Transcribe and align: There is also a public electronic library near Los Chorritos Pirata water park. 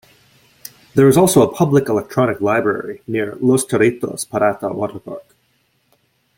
There 0.95 1.07
is 1.07 1.15
also 1.15 1.43
a 1.47 1.53
public 1.55 1.87
electronic 1.87 2.41
library 2.41 3.03
near 3.05 3.35
Los 3.39 3.63
Chorritos 3.63 4.25
Pirata 4.27 4.73
water 4.73 4.97
park. 4.97 5.35